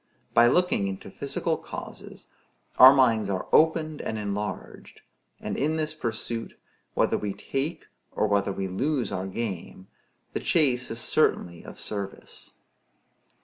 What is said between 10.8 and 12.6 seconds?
is certainly of service.